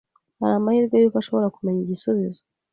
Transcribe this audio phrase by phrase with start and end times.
[0.39, 2.41] Hari amahirwe yuko ashobora kumenya igisubizo.